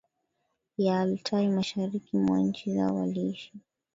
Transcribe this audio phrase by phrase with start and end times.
[0.77, 3.53] ya Altai Mashariki mwa nchi zao waliishi